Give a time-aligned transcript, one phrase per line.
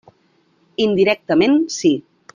[0.87, 1.95] Indirectament sí.